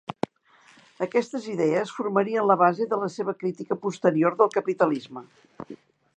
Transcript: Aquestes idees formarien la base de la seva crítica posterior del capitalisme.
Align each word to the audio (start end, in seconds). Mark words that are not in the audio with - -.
Aquestes 1.05 1.45
idees 1.55 1.93
formarien 1.97 2.47
la 2.53 2.57
base 2.65 2.89
de 2.95 2.99
la 3.03 3.11
seva 3.19 3.37
crítica 3.45 3.79
posterior 3.87 4.39
del 4.41 4.53
capitalisme. 4.61 5.27